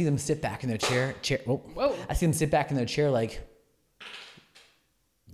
[0.00, 1.14] see them sit back in their chair.
[1.20, 1.40] Chair.
[1.44, 1.58] Whoa.
[1.58, 1.94] Whoa.
[2.08, 3.38] I see them sit back in their chair like,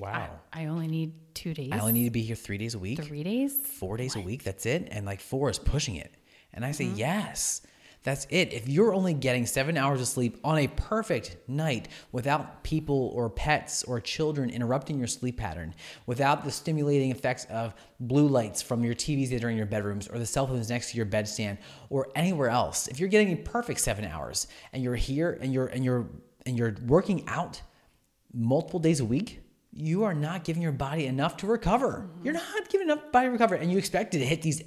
[0.00, 0.28] wow.
[0.52, 1.70] I only need two days.
[1.72, 3.54] I only need to be here three days a week, three days.
[3.54, 4.42] four days a week.
[4.42, 4.88] That's it.
[4.90, 6.12] And like four is pushing it.
[6.52, 6.96] And I say, Mm-hmm.
[6.96, 7.62] yes,
[8.06, 8.52] that's it.
[8.52, 13.28] If you're only getting seven hours of sleep on a perfect night without people or
[13.28, 15.74] pets or children interrupting your sleep pattern,
[16.06, 20.06] without the stimulating effects of blue lights from your TVs that are in your bedrooms
[20.06, 21.58] or the cell phones next to your bedstand
[21.90, 25.66] or anywhere else, if you're getting a perfect seven hours and you're here and you're
[25.66, 26.08] and you're
[26.46, 27.60] and you're working out
[28.32, 29.40] multiple days a week,
[29.72, 32.06] you are not giving your body enough to recover.
[32.06, 32.24] Mm-hmm.
[32.24, 34.62] You're not giving enough body to recover, and you expect it to hit these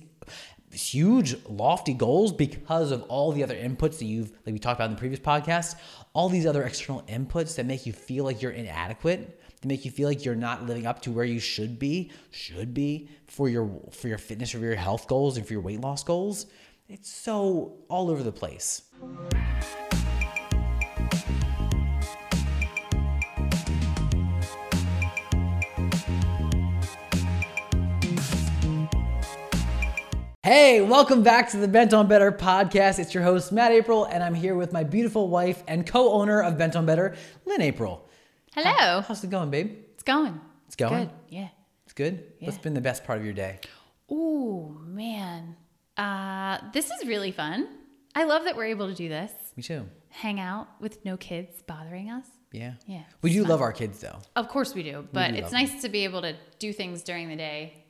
[0.71, 4.89] huge, lofty goals because of all the other inputs that you've, like we talked about
[4.89, 5.75] in the previous podcast,
[6.13, 9.91] all these other external inputs that make you feel like you're inadequate, that make you
[9.91, 13.69] feel like you're not living up to where you should be, should be for your
[13.91, 16.45] for your fitness or your health goals and for your weight loss goals.
[16.87, 18.83] It's so all over the place.
[30.49, 32.97] Hey, welcome back to the Bent on Better podcast.
[32.97, 36.41] It's your host, Matt April, and I'm here with my beautiful wife and co owner
[36.41, 38.09] of Bent on Better, Lynn April.
[38.55, 39.01] Hello.
[39.01, 39.77] How's it going, babe?
[39.93, 40.41] It's going.
[40.65, 41.05] It's going?
[41.05, 41.09] Good.
[41.29, 41.49] Yeah.
[41.83, 42.23] It's good?
[42.39, 43.59] What's been the best part of your day?
[44.09, 45.55] Oh, man.
[45.95, 47.67] Uh, this is really fun.
[48.15, 49.31] I love that we're able to do this.
[49.55, 49.85] Me too.
[50.09, 52.25] Hang out with no kids bothering us.
[52.51, 52.73] Yeah.
[52.87, 54.17] Yeah, We do it's love our kids, though.
[54.35, 55.55] Of course we do, but do it's Mm-hmm.
[55.57, 57.85] nice to be able to do things during the day,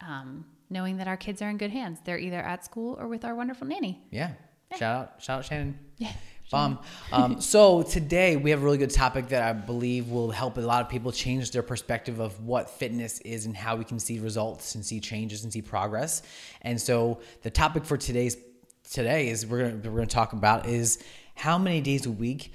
[0.00, 1.98] um, knowing that our kids are in good hands.
[2.04, 4.00] They're either at school or with our wonderful nanny.
[4.10, 4.32] Yeah.
[4.78, 5.78] Shout out, shout out Shannon.
[5.98, 6.12] Yeah.
[6.50, 6.80] Bomb.
[7.12, 10.60] Um, so today we have a really good topic that I believe will help a
[10.60, 14.18] lot of people change their perspective of what fitness is and how we can see
[14.18, 16.22] results and see changes and see progress.
[16.62, 18.36] And so the topic for today's
[18.90, 20.98] today is we're gonna we're gonna talk about is
[21.36, 22.52] how many days a week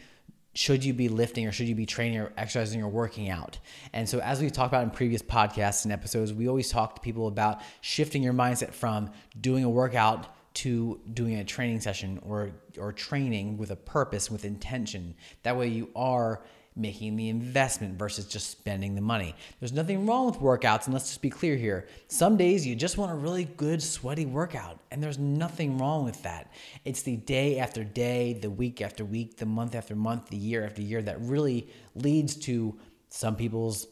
[0.56, 3.60] should you be lifting or should you be training or exercising or working out?
[3.94, 7.02] And so, as we've talked about in previous podcasts and episodes, we always talk to
[7.02, 12.52] people about shifting your mindset from doing a workout to doing a training session or
[12.80, 15.16] or training with a purpose, with intention.
[15.44, 16.42] That way, you are
[16.78, 19.34] making the investment versus just spending the money.
[19.60, 21.88] There's nothing wrong with workouts, and let's just be clear here.
[22.10, 26.22] Some days you just want a really good, sweaty workout, and there's nothing wrong with
[26.24, 26.52] that.
[26.84, 30.66] It's the day after day, the week after week, the month after month, the year
[30.66, 32.78] after year that really leads to
[33.10, 33.88] some people's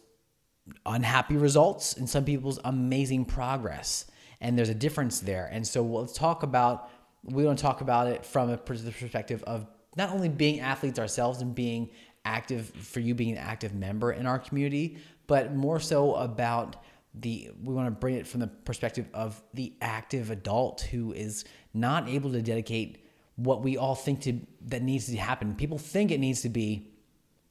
[0.86, 4.06] unhappy results and some people's amazing progress.
[4.42, 5.50] And there's a difference there.
[5.52, 6.90] And so let's talk about,
[7.24, 11.42] we want to talk about it from a perspective of not only being athletes ourselves
[11.42, 11.90] and being
[12.26, 16.78] active, for you being an active member in our community, but more so about
[17.14, 21.46] the, we want to bring it from the perspective of the active adult who is
[21.74, 23.06] not able to dedicate
[23.36, 25.56] what we all think to, that needs to happen.
[25.56, 26.94] People think it needs to be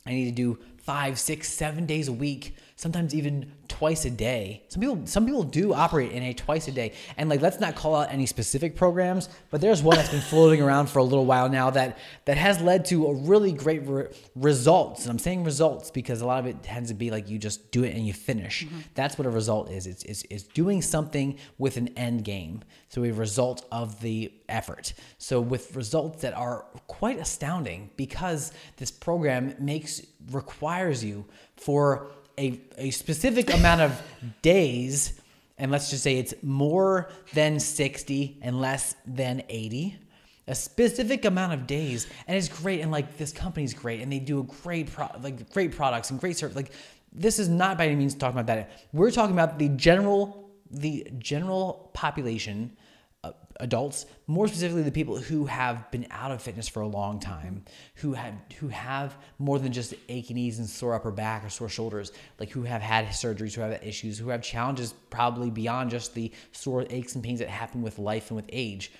[0.06, 4.64] I need to do five, six, seven days a week, sometimes even twice a day.
[4.66, 7.76] Some people, some people do operate in a twice a day, and like let's not
[7.76, 11.24] call out any specific programs, but there's one that's been floating around for a little
[11.24, 15.02] while now that that has led to a really great re- results.
[15.02, 17.70] And I'm saying results because a lot of it tends to be like you just
[17.70, 18.64] do it and you finish.
[18.64, 18.80] Mm-hmm.
[18.94, 19.86] That's what a result is.
[19.86, 22.64] It's, it's it's doing something with an end game.
[22.88, 24.92] So a result of the effort.
[25.18, 31.24] So with results that are quite astounding because this program makes requires you
[31.56, 34.02] for a, a specific amount of
[34.42, 35.20] days
[35.58, 39.98] and let's just say it's more than 60 and less than 80
[40.48, 44.18] a specific amount of days and it's great and like this company's great and they
[44.18, 46.72] do a great pro- like great products and great service like
[47.12, 48.70] this is not by any means talking about that.
[48.92, 52.74] We're talking about the general the general population
[53.60, 57.64] adults, more specifically the people who have been out of fitness for a long time,
[57.96, 61.68] who have who have more than just aching knees and sore upper back or sore
[61.68, 66.14] shoulders, like who have had surgeries, who have issues, who have challenges probably beyond just
[66.14, 68.92] the sore aches and pains that happen with life and with age.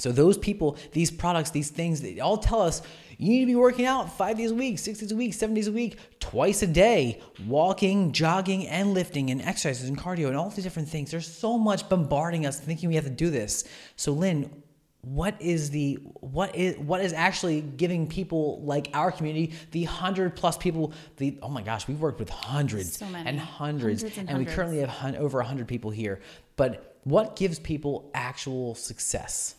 [0.00, 2.82] So those people, these products, these things, they all tell us
[3.18, 5.54] you need to be working out five days a week, six days a week, seven
[5.54, 10.36] days a week, twice a day, walking, jogging, and lifting, and exercises and cardio, and
[10.36, 11.10] all these different things.
[11.10, 13.64] There's so much bombarding us thinking we have to do this.
[13.96, 14.62] So Lynn,
[15.02, 20.34] what is the what is what is actually giving people like our community the hundred
[20.34, 24.30] plus people the oh my gosh we've worked with hundreds So and hundreds, Hundreds and
[24.30, 26.20] and we currently have hun- over 100 people here
[26.56, 29.56] but what gives people actual success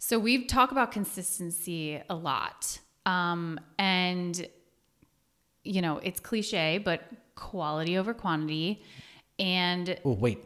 [0.00, 2.80] So we've talked about consistency a lot.
[3.06, 4.46] Um, and,
[5.64, 7.02] you know, it's cliche, but
[7.34, 8.82] quality over quantity
[9.38, 10.38] and oh wait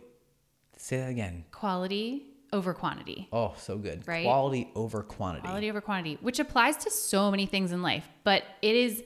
[0.76, 3.29] say that again quality over quantity.
[3.32, 4.06] Oh, so good.
[4.06, 4.25] Right?
[4.25, 5.47] Quality over quantity.
[5.47, 9.03] Quality over quantity, which applies to so many things in life, but it is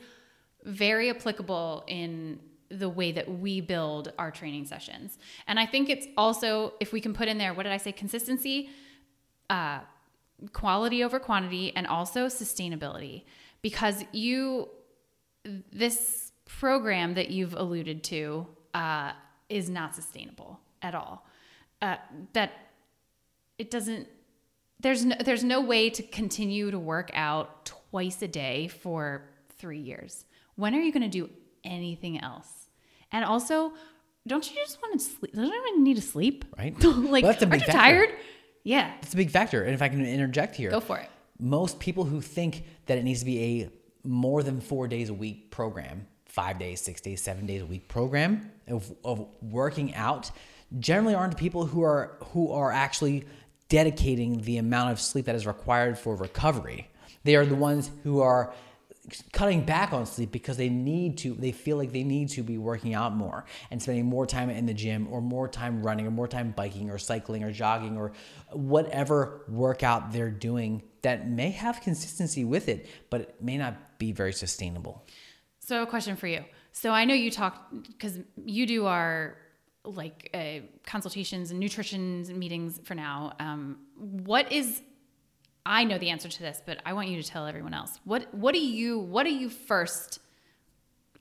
[0.65, 2.39] very applicable in
[2.71, 5.19] the way that we build our training sessions.
[5.49, 7.93] And I think it's also, if we can put in there, what did I say?
[7.93, 8.71] Consistency,
[9.49, 9.81] uh,
[10.53, 13.25] quality over quantity, and also sustainability.
[13.63, 14.69] Because you,
[15.73, 19.13] this program that you've alluded to uh,
[19.49, 21.27] is not sustainable at all.
[21.83, 21.97] Uh,
[22.33, 22.53] that
[23.59, 24.07] it doesn't
[24.81, 29.29] there's no, there's no way to continue to work out twice a day for
[29.59, 30.25] three years.
[30.57, 31.31] When are you going to do
[31.65, 32.49] anything else?
[33.13, 33.73] And also,
[34.27, 35.35] don't you just want to sleep?
[35.35, 36.45] Don't you even need to sleep?
[36.57, 36.75] Right.
[36.85, 37.73] like, Well, aren't you factor.
[37.73, 38.09] tired?
[38.63, 39.63] Yeah, It's a big factor.
[39.63, 41.09] And if I can interject here, go for it.
[41.39, 43.71] most people who think that it needs to be a
[44.07, 47.89] more than four days a week program, five days, six days, seven days a week
[47.89, 50.31] program of, of working out,
[50.79, 53.25] generally aren't the people who are who are actually
[53.69, 56.89] dedicating the amount of sleep that is required for recovery.
[57.25, 58.53] They are the ones who are
[59.33, 62.59] cutting back on sleep because they need to they feel like they need to be
[62.59, 66.11] working out more and spending more time in the gym or more time running or
[66.11, 68.13] more time biking or cycling or jogging or
[68.53, 74.13] whatever workout they're doing that may have consistency with it but it may not be
[74.13, 75.05] very sustainable
[75.61, 76.45] So, a question for you.
[76.73, 79.37] So, I know you talk because you do our
[79.85, 83.33] like uh, consultations and nutrition meetings for now.
[83.39, 84.83] Um, what is
[85.65, 87.99] I know the answer to this, but I want you to tell everyone else.
[88.05, 90.19] What what do you what do you first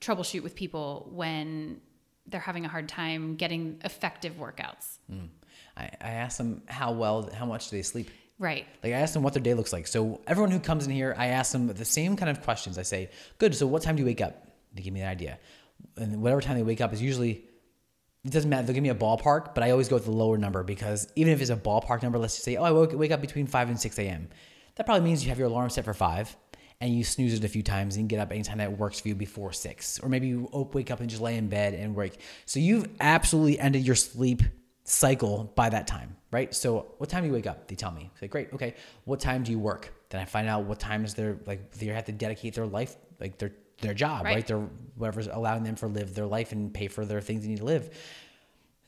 [0.00, 1.80] troubleshoot with people when
[2.26, 4.98] they're having a hard time getting effective workouts?
[5.08, 5.26] Hmm.
[5.76, 8.10] I, I ask them how well how much do they sleep
[8.40, 8.66] Right.
[8.82, 9.86] Like I ask them what their day looks like.
[9.86, 12.78] So everyone who comes in here, I ask them the same kind of questions.
[12.78, 13.54] I say, "Good.
[13.54, 15.38] So what time do you wake up?" They give me an idea,
[15.98, 17.44] and whatever time they wake up is usually
[18.24, 18.66] it doesn't matter.
[18.66, 21.32] They'll give me a ballpark, but I always go with the lower number because even
[21.32, 23.68] if it's a ballpark number, let's just say, "Oh, I woke, wake up between five
[23.68, 24.28] and six a.m."
[24.76, 26.36] That probably means you have your alarm set for five,
[26.80, 29.14] and you snooze it a few times, and get up anytime that works for you
[29.14, 32.20] before six, or maybe you wake up and just lay in bed and wake.
[32.44, 34.42] So you've absolutely ended your sleep
[34.84, 36.54] cycle by that time, right?
[36.54, 37.68] So what time do you wake up?
[37.68, 38.10] They tell me.
[38.18, 38.74] Say, great, okay.
[39.04, 39.94] What time do you work?
[40.10, 43.38] Then I find out what times they're like they have to dedicate their life, like
[43.38, 44.36] their their job, Right.
[44.36, 44.46] right?
[44.46, 47.58] Their whatever's allowing them for live their life and pay for their things they need
[47.58, 47.90] to live.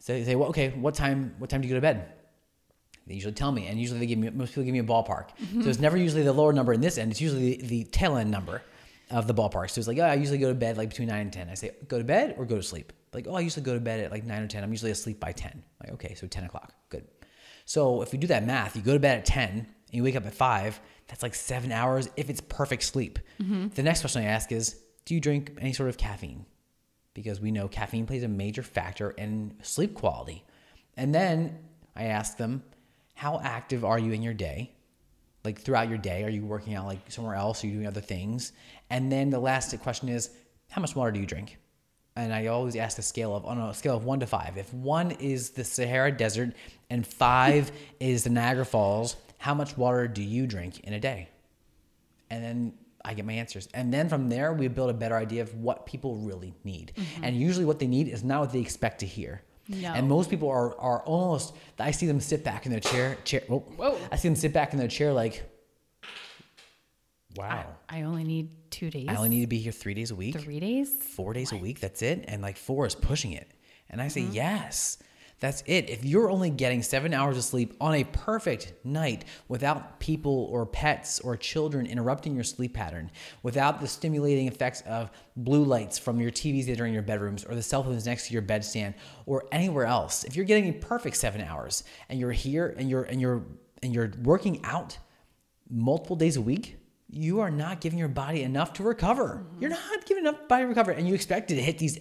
[0.00, 1.34] So they say, well, okay, what time?
[1.38, 2.12] What time do you go to bed?
[3.06, 5.30] They usually tell me, and usually they give me most people give me a ballpark.
[5.40, 5.62] Mm-hmm.
[5.62, 7.10] So it's never usually the lower number in this end.
[7.10, 8.62] It's usually the, the tail end number
[9.10, 9.70] of the ballpark.
[9.70, 11.48] So it's like, oh, I usually go to bed like between nine and ten.
[11.48, 12.92] I say, go to bed or go to sleep.
[13.12, 14.62] Like, oh, I usually go to bed at like nine or ten.
[14.64, 15.62] I'm usually asleep by ten.
[15.82, 17.06] Like, okay, so ten o'clock, good.
[17.64, 20.16] So if we do that math, you go to bed at ten and you wake
[20.16, 20.80] up at five.
[21.08, 23.18] That's like seven hours if it's perfect sleep.
[23.40, 23.68] Mm-hmm.
[23.68, 26.46] The next question I ask is, do you drink any sort of caffeine?
[27.14, 30.44] because we know caffeine plays a major factor in sleep quality.
[30.96, 31.58] And then
[31.94, 32.62] I ask them,
[33.14, 34.72] how active are you in your day?
[35.44, 37.62] Like throughout your day, are you working out like somewhere else?
[37.62, 38.52] Are you doing other things?
[38.90, 40.30] And then the last question is,
[40.70, 41.58] how much water do you drink?
[42.14, 44.56] And I always ask the scale of on a scale of one to five.
[44.56, 46.52] If one is the Sahara Desert
[46.90, 49.16] and five is the Niagara Falls,
[49.46, 51.28] how much water do you drink in a day?
[52.30, 52.60] and then
[53.04, 53.68] I get my answers.
[53.74, 56.92] And then from there, we build a better idea of what people really need.
[57.22, 59.42] And usually, what they need is not what they expect to hear.
[59.68, 59.92] No.
[59.96, 61.54] And most people are are almost.
[61.78, 63.18] I see them sit back in their chair.
[63.24, 63.42] Chair.
[63.48, 63.58] Whoa.
[63.80, 63.98] Whoa.
[64.12, 65.42] I see them sit back in their chair like,
[67.36, 67.66] wow.
[67.88, 69.06] I only need two days.
[69.08, 70.90] I only need to be here three days a week three days.
[70.90, 71.80] four days a week.
[71.80, 72.24] That's it.
[72.28, 73.50] And like four is pushing it.
[73.90, 74.32] And I say, Mm-hmm.
[74.32, 74.98] yes,
[75.42, 75.90] that's it.
[75.90, 80.64] If you're only getting seven hours of sleep on a perfect night without people or
[80.64, 83.10] pets or children interrupting your sleep pattern,
[83.42, 87.44] without the stimulating effects of blue lights from your TVs that are in your bedrooms
[87.44, 88.94] or the cell phones next to your bedstand
[89.26, 93.02] or anywhere else, if you're getting a perfect seven hours and you're here and you're
[93.02, 93.42] and you're
[93.82, 94.96] and you're working out
[95.68, 96.76] multiple days a week,
[97.10, 99.44] you are not giving your body enough to recover.
[99.44, 99.60] Mm-hmm.
[99.60, 101.98] You're not giving enough body to recover, and you expect it to hit these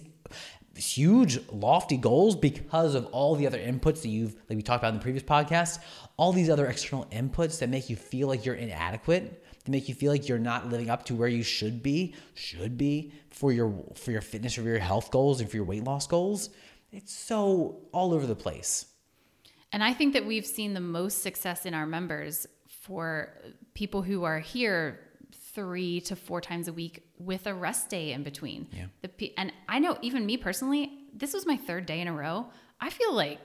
[0.76, 4.92] huge, lofty goals because of all the other inputs that you've, like we talked about
[4.92, 5.78] in the previous podcast,
[6.16, 9.94] all these other external inputs that make you feel like you're inadequate, that make you
[9.94, 13.74] feel like you're not living up to where you should be, should be for your
[13.94, 16.50] for your fitness or your health goals and for your weight loss goals.
[16.90, 18.86] It's so all over the place.
[19.72, 23.32] And I think that we've seen the most success in our members for
[23.74, 25.00] people who are here
[25.54, 28.68] three to four times a week with a rest day in between.
[28.72, 28.86] Yeah.
[29.02, 32.46] The, and I know even me personally, this was my third day in a row.
[32.80, 33.38] I feel like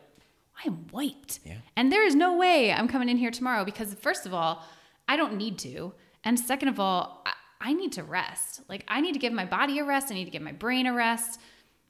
[0.63, 1.39] I am wiped.
[1.45, 1.57] Yeah.
[1.75, 4.63] And there is no way I'm coming in here tomorrow because, first of all,
[5.07, 5.93] I don't need to.
[6.23, 7.33] And second of all, I,
[7.69, 8.61] I need to rest.
[8.67, 10.11] Like, I need to give my body a rest.
[10.11, 11.39] I need to give my brain a rest.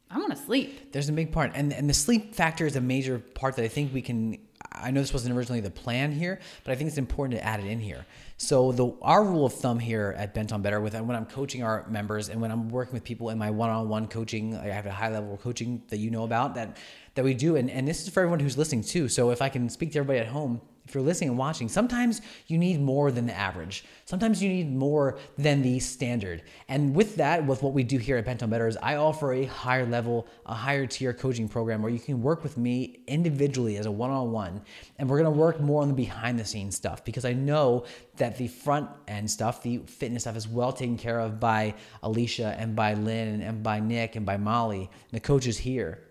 [0.09, 0.93] I want to sleep.
[0.93, 3.67] There's a big part, and and the sleep factor is a major part that I
[3.67, 4.37] think we can.
[4.81, 7.59] I know this wasn't originally the plan here, but I think it's important to add
[7.59, 8.05] it in here.
[8.37, 11.63] So the our rule of thumb here at Bent on Better, with when I'm coaching
[11.63, 14.91] our members and when I'm working with people in my one-on-one coaching, I have a
[14.91, 16.77] high level coaching that you know about that
[17.15, 19.09] that we do, and and this is for everyone who's listening too.
[19.09, 22.21] So if I can speak to everybody at home if you're listening and watching, sometimes
[22.47, 23.83] you need more than the average.
[24.05, 26.43] Sometimes you need more than the standard.
[26.69, 29.33] And with that, with what we do here at Bent on Better is I offer
[29.33, 33.75] a higher level, a higher tier coaching program where you can work with me individually
[33.77, 34.61] as a one-on-one.
[34.97, 37.83] And we're gonna work more on the behind the scenes stuff because I know
[38.15, 42.55] that the front end stuff, the fitness stuff is well taken care of by Alicia
[42.57, 46.03] and by Lynn and by Nick and by Molly, and the coaches here.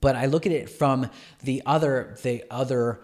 [0.00, 1.10] But I look at it from
[1.42, 3.00] the other, the other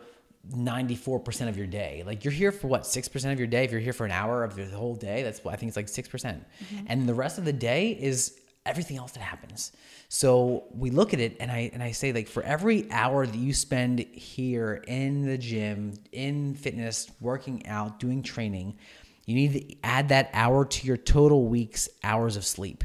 [0.50, 2.02] 94% of your day.
[2.06, 3.64] Like you're here for what, 6% of your day?
[3.64, 5.76] If you're here for an hour of the whole day, that's what I think it's
[5.76, 6.10] like 6%.
[6.10, 9.72] percent mm hmm And the rest of the day is everything else that happens.
[10.08, 13.36] So we look at it and I and I say like for every hour that
[13.36, 18.78] you spend here in the gym, in fitness, working out, doing training,
[19.26, 22.84] you need to add that hour to your total week's hours of sleep.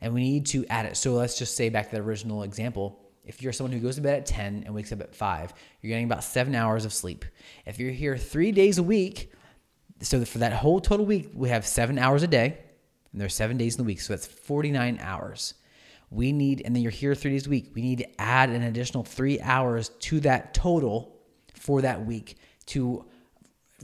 [0.00, 0.96] And we need to add it.
[0.96, 2.98] So let's just say back to the original example
[3.30, 5.88] if you're someone who goes to bed at 10 and wakes up at 5, you're
[5.88, 7.24] getting about seven hours of sleep.
[7.64, 9.32] If you're here three days a week,
[10.00, 12.58] so for that whole total week, we have seven hours a day,
[13.12, 15.54] and there's seven days in the week, so that's 49 hours.
[16.10, 18.64] We need, and then you're here three days a week, we need to add an
[18.64, 21.16] additional three hours to that total
[21.54, 23.04] for that week to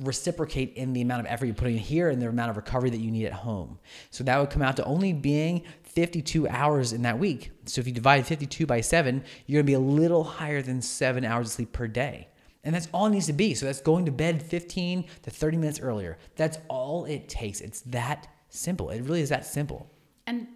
[0.03, 2.91] reciprocate in the amount of effort you're putting in here and the amount of recovery
[2.91, 3.79] that you need at home.
[4.11, 7.51] So that would come out to only being 52 hours in that week.
[7.65, 10.83] So if you divide 52 by 7, you're going to be a little higher than
[10.83, 12.29] 7 hours of sleep per day.
[12.65, 13.55] And that's all it needs to be.
[13.55, 16.19] So that's going to bed 15 to 30 minutes earlier.
[16.35, 17.61] That's all it takes.
[17.61, 18.91] It's that simple.
[18.91, 19.91] It really is that simple.
[20.27, 20.49] And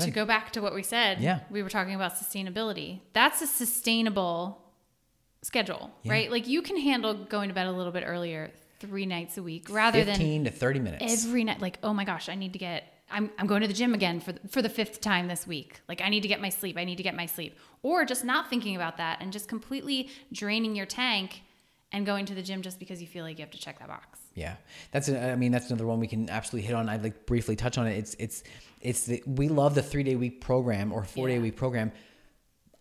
[0.00, 1.40] to go back to what we said, yeah.
[1.50, 3.00] we were talking about sustainability.
[3.12, 4.65] That's a sustainable
[5.46, 6.12] schedule, yeah.
[6.12, 6.30] right?
[6.30, 8.50] Like you can handle going to bed a little bit earlier
[8.80, 11.60] three nights a week rather 15 than 15 to 30 minutes every night.
[11.60, 14.18] Like, oh my gosh, I need to get, I'm, I'm going to the gym again
[14.18, 15.80] for, for the fifth time this week.
[15.88, 16.76] Like, I need to get my sleep.
[16.76, 17.56] I need to get my sleep.
[17.82, 21.42] Or just not thinking about that and just completely draining your tank
[21.92, 23.86] and going to the gym just because you feel like you have to check that
[23.86, 24.18] box.
[24.34, 24.56] Yeah,
[24.90, 25.08] that's.
[25.08, 26.88] A, I mean, that's another one we can absolutely hit on.
[26.88, 27.96] I'd like briefly touch on it.
[27.96, 28.42] It's it's
[28.80, 31.42] it's the we love the three day week program or four day yeah.
[31.42, 31.92] week program.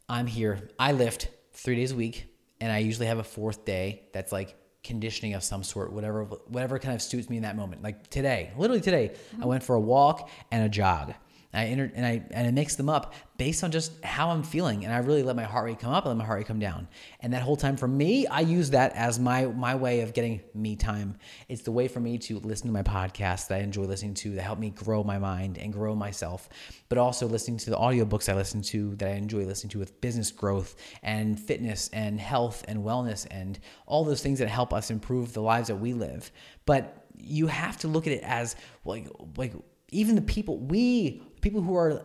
[0.09, 0.69] I'm here.
[0.79, 2.34] I lift three days a week
[2.65, 6.79] and I usually have a fourth day that's like conditioning of some sort, whatever whatever
[6.79, 7.83] kind of suits me in that moment.
[7.83, 9.43] Like today, literally today, mm-hmm.
[9.43, 11.13] I went for a walk and a jog.
[11.55, 14.85] I enter, and I and I mix them up based on just how I'm feeling,
[14.85, 16.59] and I really let my heart rate come up and let my heart rate come
[16.59, 16.87] down.
[17.19, 20.41] And that whole time for me, I use that as my my way of getting
[20.53, 21.17] me time.
[21.47, 24.31] It's the way for me to listen to my podcast that I enjoy listening to
[24.31, 26.49] that help me grow my mind and grow myself,
[26.89, 29.99] but also listening to the audiobooks I listen to that I enjoy listening to with
[30.01, 34.91] business growth and fitness and health and wellness and all those things that help us
[34.91, 36.31] improve the lives that we live.
[36.65, 39.07] But you have to look at it as like
[39.37, 39.53] like
[39.91, 42.01] even the people we people who are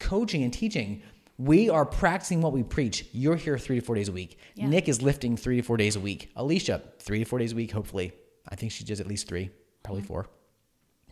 [0.00, 1.00] coaching and teaching,
[1.38, 3.06] we are practicing what we preach.
[3.12, 4.36] You're here three to four days a week.
[4.56, 4.66] Yeah.
[4.66, 6.32] Nick is lifting three to four days a week.
[6.34, 8.10] Alicia, three to four days a week, hopefully.
[8.48, 9.50] I think she does at least three,
[9.84, 10.08] probably mm-hmm.
[10.08, 10.26] four.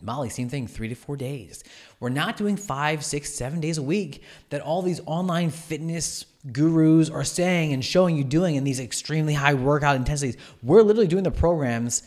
[0.01, 1.63] Molly, same thing, three to four days.
[2.01, 7.09] We're not doing five, six, seven days a week that all these online fitness gurus
[7.09, 10.35] are saying and showing you doing in these extremely high workout intensities.
[10.63, 12.03] We're literally doing the programs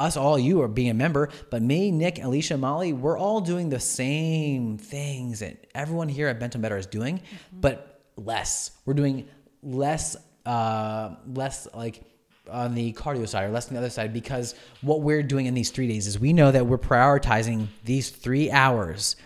[0.00, 3.68] us all you are being a member, but me, Nick, Alicia, Molly, we're all doing
[3.68, 7.60] the same things that everyone here at Bent on Better is doing, mm-hmm.
[7.60, 8.72] but less.
[8.84, 9.28] We're doing
[9.62, 10.16] less,
[10.46, 12.02] uh, less like
[12.50, 15.54] on the cardio side or less on the other side because what we're doing in
[15.54, 19.16] these three days is we know that we're prioritizing these three hours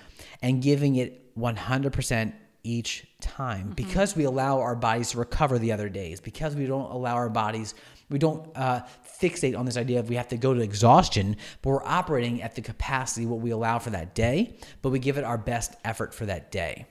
[0.42, 2.32] and giving it 100%
[2.64, 3.72] each time mm-hmm.
[3.72, 7.28] because we allow our bodies to recover the other days, because we don't allow our
[7.28, 7.74] bodies,
[8.10, 8.82] we don't uh,
[9.20, 12.54] fixate on this idea of we have to go to exhaustion, but we're operating at
[12.54, 16.14] the capacity what we allow for that day, but we give it our best effort
[16.14, 16.86] for that day.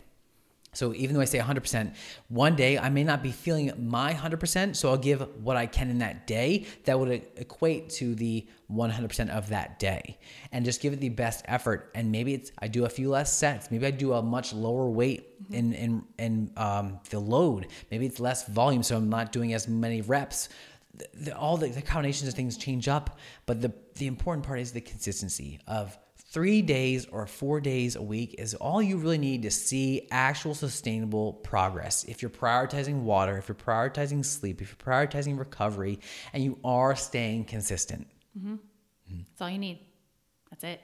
[0.74, 1.93] So even though I say 100%,
[2.29, 5.89] one day I may not be feeling my 100%, so I'll give what I can
[5.89, 10.17] in that day that would equate to the 100% of that day
[10.51, 11.91] and just give it the best effort.
[11.93, 14.89] And maybe it's I do a few less sets, maybe I do a much lower
[14.89, 15.53] weight mm-hmm.
[15.53, 19.67] in in in um, the load, maybe it's less volume, so I'm not doing as
[19.67, 20.50] many reps
[21.13, 24.71] the, all the, the combinations of things change up, but the the important part is
[24.71, 29.43] the consistency of three days or four days a week is all you really need
[29.43, 32.03] to see actual sustainable progress.
[32.05, 36.00] If you're prioritizing water, if you're prioritizing sleep, if you're prioritizing recovery,
[36.33, 38.07] and you are staying consistent.
[38.38, 38.53] Mm-hmm.
[38.53, 39.17] Mm-hmm.
[39.29, 39.79] That's all you need.
[40.50, 40.81] That's it.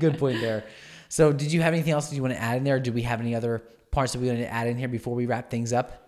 [0.00, 0.64] Good point there.
[1.08, 2.80] So, did you have anything else that you want to add in there?
[2.80, 3.62] Do we have any other
[3.94, 6.03] parts that we want to add in here before we wrap things up.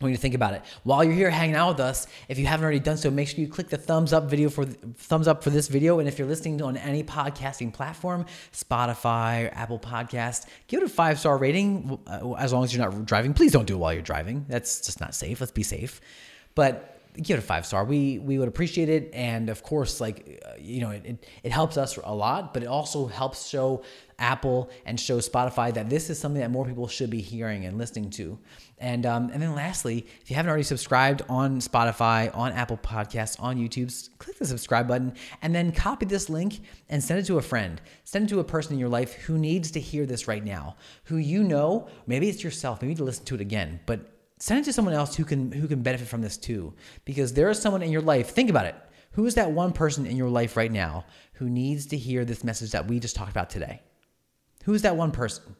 [0.00, 0.62] Want you think about it.
[0.82, 3.38] While you're here hanging out with us, if you haven't already done so, make sure
[3.38, 5.98] you click the thumbs up video for thumbs up for this video.
[5.98, 11.18] And if you're listening on any podcasting platform, Spotify, Apple Podcast, give it a five
[11.18, 11.98] star rating.
[12.06, 14.46] uh, As long as you're not driving, please don't do it while you're driving.
[14.48, 15.38] That's just not safe.
[15.38, 16.00] Let's be safe.
[16.54, 17.84] But give it a five star.
[17.84, 21.52] We we would appreciate it, and of course, like uh, you know, it, it, it
[21.52, 23.82] helps us a lot, but it also helps show
[24.20, 27.78] Apple and show Spotify that this is something that more people should be hearing and
[27.78, 28.38] listening to.
[28.78, 33.40] And um, and then lastly, if you haven't already subscribed on Spotify, on Apple Podcasts,
[33.40, 37.38] on YouTube, click the subscribe button and then copy this link and send it to
[37.38, 37.80] a friend.
[38.04, 40.76] Send it to a person in your life who needs to hear this right now,
[41.04, 44.00] who you know, maybe it's yourself, maybe you need to listen to it again, but
[44.38, 46.74] send it to someone else who can who can benefit from this too.
[47.04, 48.76] Because there is someone in your life, think about it.
[49.12, 52.44] Who is that one person in your life right now who needs to hear this
[52.44, 53.82] message that we just talked about today?
[54.64, 55.56] Who is that one person?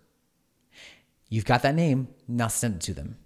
[1.28, 2.09] You've got that name.
[2.28, 3.16] Now send it to them.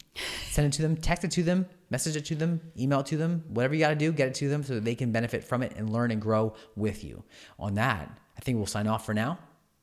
[0.50, 3.16] Send it to them, text it to them, message it to them, email it to
[3.16, 5.42] them, whatever you got to do, get it to them so that they can benefit
[5.42, 7.24] from it and learn and grow with you.
[7.58, 9.38] On that, I think we'll sign off for now.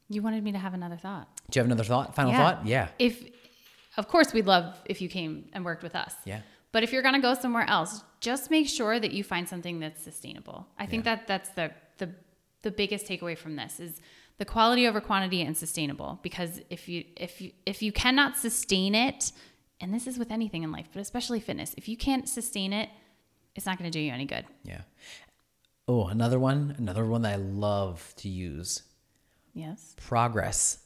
[0.08, 1.28] You wanted me to have another thought.
[1.50, 2.16] Do you have another thought?
[2.16, 2.66] Final thought?
[2.66, 2.88] Yeah.
[2.98, 3.22] If,
[3.98, 6.14] of course, we'd love if you came and worked with us.
[6.24, 6.42] Yeah.
[6.72, 9.82] But if you're going to go somewhere else, just make sure that you find something
[9.82, 10.66] that's sustainable.
[10.80, 11.16] I think Yeah.
[11.16, 12.10] that that's the the
[12.62, 14.00] the biggest takeaway from this is
[14.42, 16.18] the quality over quantity and sustainable.
[16.24, 19.32] Because if you if you if you cannot sustain it,
[19.80, 22.90] and this is with anything in life, but especially fitness, if you can't sustain it,
[23.54, 24.46] it's not going to do you any good.
[24.64, 24.82] Yeah.
[25.88, 28.82] Oh, another one, another one that I love to use
[29.54, 29.94] Yes.
[29.96, 30.80] progress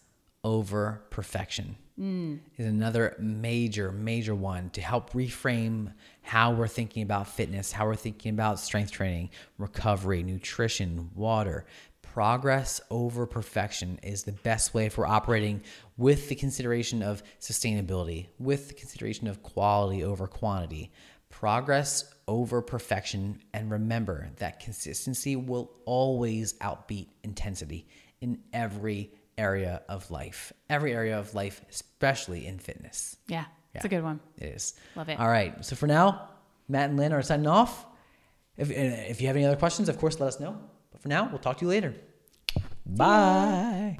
[0.43, 2.39] over perfection mm.
[2.57, 7.95] is another major, major one to help reframe how we're thinking about fitness, how we're
[7.95, 11.65] thinking about strength training, recovery, nutrition, water.
[12.15, 15.61] Progress over perfection is the best way for operating
[15.97, 20.93] with the consideration of sustainability, with the consideration of quality over quantity.
[21.27, 23.41] Progress over perfection.
[23.53, 27.85] And remember that consistency will always outbeat intensity
[28.21, 30.53] in every area of life.
[30.69, 33.17] Every area of life, especially in fitness.
[33.27, 33.43] Yeah.
[33.73, 34.21] It's a good one.
[34.37, 34.75] It is.
[34.95, 35.19] Love it.
[35.19, 35.65] All right.
[35.65, 36.29] So for now,
[36.69, 37.85] Matt and Lynn are signing off.
[38.55, 40.57] If, if you have any other questions, of course, let us know.
[40.93, 41.93] But for now, we'll talk to you later.
[42.85, 43.97] Bye.